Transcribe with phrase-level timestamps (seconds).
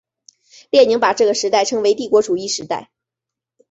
[0.71, 2.89] 列宁把这个时代称为帝国主义时代。